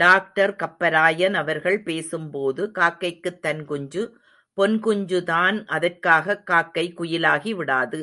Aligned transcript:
Doctor 0.00 0.56
Kapparayan 0.56 1.32
அவர்கள் 1.32 1.82
பேசும்போது 1.82 2.70
காக்கைக்குத் 2.74 3.38
தன் 3.38 3.64
குஞ்சு 3.64 4.16
பொன் 4.54 4.82
குஞ்சுதான் 4.82 5.66
அதற்காகக் 5.66 6.46
காக்கை 6.46 6.94
குயிலாகி 6.94 7.54
விடாது. 7.54 8.03